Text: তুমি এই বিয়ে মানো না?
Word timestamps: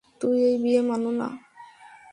তুমি 0.21 0.37
এই 0.45 0.55
বিয়ে 0.63 0.81
মানো 0.81 1.11
না? 1.11 1.27